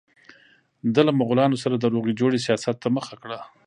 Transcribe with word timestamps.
ده 0.93 1.01
له 1.07 1.11
مغولانو 1.19 1.61
سره 1.63 1.75
د 1.77 1.85
روغې 1.93 2.13
جوړې 2.21 2.39
سیاست 2.45 2.75
ته 2.83 2.87
مخه 2.97 3.15
کړه. 3.21 3.39